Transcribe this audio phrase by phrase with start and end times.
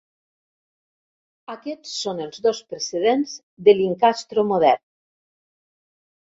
[1.55, 3.37] Aquests són els dos precedents
[3.69, 4.85] de l'incastro modern.